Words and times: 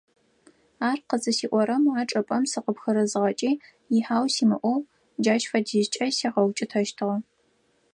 Ар 0.89 0.99
къызысиӀорэм 1.07 1.83
а 1.99 2.01
чӀыпӀэм 2.09 2.43
сыпхырызыгъэкӀи 2.51 3.51
ихьау 3.97 4.25
симыӀэу 4.33 4.79
джащ 5.21 5.43
фэдизкӀэ 5.49 6.07
сигъэукӀытэщтыгъэ. 6.17 7.15